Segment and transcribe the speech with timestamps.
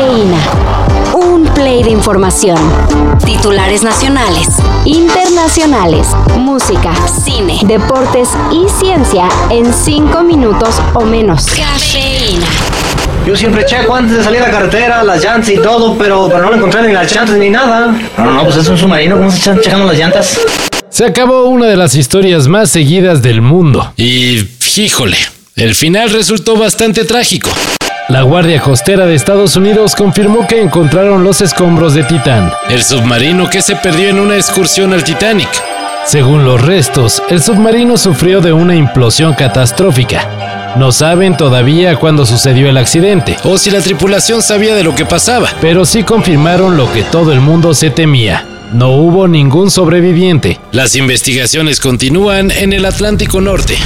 [0.00, 0.38] Cafeína.
[1.12, 2.56] Un play de información.
[3.22, 4.48] Titulares nacionales,
[4.86, 6.08] internacionales,
[6.38, 11.44] música, cine, deportes y ciencia en cinco minutos o menos.
[11.44, 12.46] Cafeína.
[13.26, 16.44] Yo siempre checo antes de salir a la carretera, las llantas y todo, pero, pero
[16.44, 17.94] no lo encontré ni las llantas ni nada.
[18.16, 20.40] No, no, no, pues es un submarino, ¿cómo se están checando las llantas?
[20.88, 23.92] Se acabó una de las historias más seguidas del mundo.
[23.98, 25.18] Y, híjole,
[25.56, 27.50] el final resultó bastante trágico.
[28.10, 33.48] La Guardia Costera de Estados Unidos confirmó que encontraron los escombros de Titán, el submarino
[33.48, 35.48] que se perdió en una excursión al Titanic.
[36.06, 40.74] Según los restos, el submarino sufrió de una implosión catastrófica.
[40.76, 45.04] No saben todavía cuándo sucedió el accidente o si la tripulación sabía de lo que
[45.04, 48.44] pasaba, pero sí confirmaron lo que todo el mundo se temía.
[48.72, 50.58] No hubo ningún sobreviviente.
[50.72, 53.78] Las investigaciones continúan en el Atlántico Norte.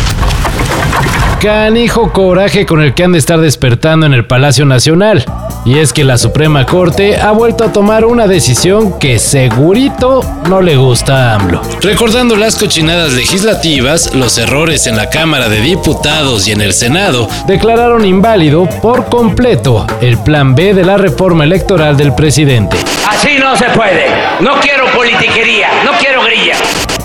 [1.45, 5.27] Canijo coraje con el que han de estar despertando en el Palacio Nacional.
[5.67, 10.63] Y es que la Suprema Corte ha vuelto a tomar una decisión que segurito no
[10.63, 11.61] le gusta a AMLO.
[11.83, 17.29] Recordando las cochinadas legislativas, los errores en la Cámara de Diputados y en el Senado
[17.47, 22.79] declararon inválido por completo el plan B de la reforma electoral del presidente.
[23.07, 24.07] Así no se puede.
[24.41, 26.57] No quiero politiquería, no quiero grilla.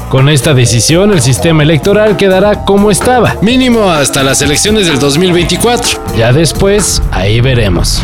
[0.09, 6.15] Con esta decisión, el sistema electoral quedará como estaba, mínimo hasta las elecciones del 2024.
[6.17, 8.01] Ya después, ahí veremos.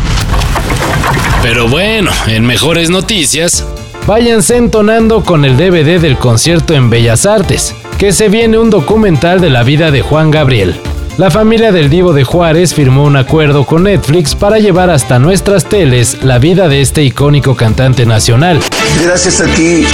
[1.42, 3.64] Pero bueno, en mejores noticias,
[4.06, 9.40] váyanse entonando con el DVD del concierto en Bellas Artes, que se viene un documental
[9.40, 10.76] de la vida de Juan Gabriel.
[11.18, 15.64] La familia del Divo de Juárez firmó un acuerdo con Netflix para llevar hasta nuestras
[15.64, 18.60] teles la vida de este icónico cantante nacional.
[19.02, 19.86] Gracias a ti,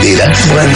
[0.00, 0.72] Dirás, bueno.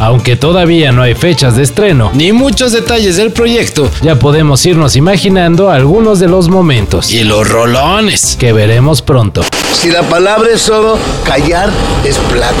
[0.00, 4.96] Aunque todavía no hay fechas de estreno ni muchos detalles del proyecto, ya podemos irnos
[4.96, 9.42] imaginando algunos de los momentos y los rolones que veremos pronto.
[9.72, 11.70] Si la palabra es oro, callar
[12.04, 12.54] es plata.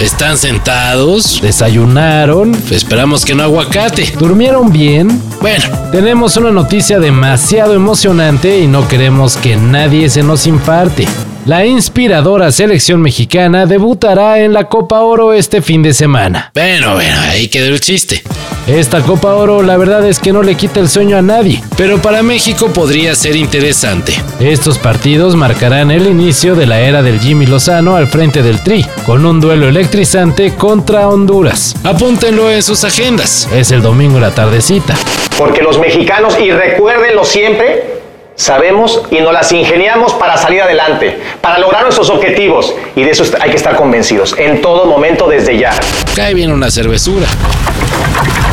[0.00, 1.40] ¿Están sentados?
[1.42, 2.56] ¿Desayunaron?
[2.70, 4.12] Esperamos que no aguacate.
[4.18, 5.22] ¿Durmieron bien?
[5.40, 11.06] Bueno, tenemos una noticia demasiado emocionante y no queremos que nadie se nos infarte.
[11.46, 16.50] La inspiradora selección mexicana debutará en la Copa Oro este fin de semana.
[16.54, 18.22] Bueno, bueno, ahí quedó el chiste.
[18.66, 22.00] Esta Copa Oro la verdad es que no le quita el sueño a nadie, pero
[22.00, 24.14] para México podría ser interesante.
[24.40, 28.86] Estos partidos marcarán el inicio de la era del Jimmy Lozano al frente del Tri,
[29.04, 31.74] con un duelo electrizante contra Honduras.
[31.84, 34.96] Apúntenlo en sus agendas, es el domingo la tardecita.
[35.36, 38.03] Porque los mexicanos, y recuérdenlo siempre,
[38.36, 42.74] sabemos y nos las ingeniamos para salir adelante, para lograr nuestros objetivos.
[42.96, 45.72] Y de eso hay que estar convencidos, en todo momento, desde ya.
[46.14, 47.26] Cae bien una cervezura.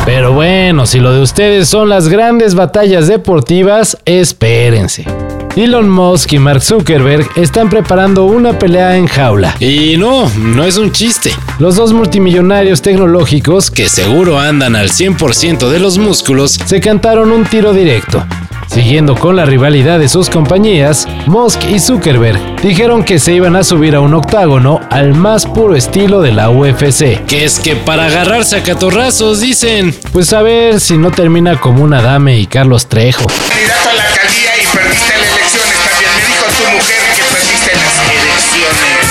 [0.04, 5.06] Pero bueno, si lo de ustedes son las grandes batallas deportivas, espérense.
[5.54, 9.54] Elon Musk y Mark Zuckerberg están preparando una pelea en jaula.
[9.60, 11.30] Y no, no es un chiste.
[11.58, 17.44] Los dos multimillonarios tecnológicos, que seguro andan al 100% de los músculos, se cantaron un
[17.44, 18.24] tiro directo.
[18.72, 23.64] Siguiendo con la rivalidad de sus compañías, Musk y Zuckerberg dijeron que se iban a
[23.64, 27.22] subir a un octágono al más puro estilo de la UFC.
[27.26, 31.84] Que es que para agarrarse a catorrazos dicen, pues a ver si no termina como
[31.84, 33.26] una dame y Carlos Trejo.
[33.26, 36.10] Candidato a la alcaldía y perdiste las elecciones también.
[36.16, 39.04] Me dijo tu mujer que perdiste las elecciones.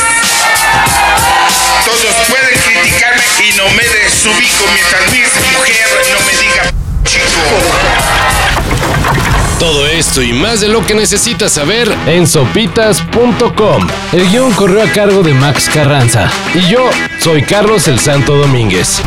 [1.86, 5.20] Todos pueden criticarme y no me desubico mientras mi
[5.54, 6.64] mujer no me diga
[7.06, 7.71] chico.
[9.62, 13.88] Todo esto y más de lo que necesitas saber en sopitas.com.
[14.12, 16.32] El guion corrió a cargo de Max Carranza.
[16.56, 16.90] Y yo
[17.20, 19.04] soy Carlos el Santo Domínguez.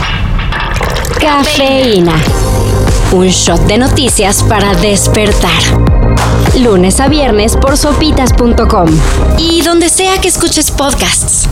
[1.18, 2.14] Cafeína.
[3.10, 5.60] Un shot de noticias para despertar.
[6.60, 8.86] Lunes a viernes por sopitas.com.
[9.36, 11.48] Y donde sea que escuches podcasts.